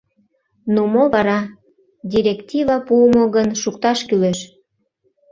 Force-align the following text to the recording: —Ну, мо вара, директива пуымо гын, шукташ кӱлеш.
—Ну, 0.73 0.81
мо 0.93 1.03
вара, 1.13 1.39
директива 2.11 2.77
пуымо 2.87 3.25
гын, 3.35 3.49
шукташ 3.61 3.99
кӱлеш. 4.07 4.39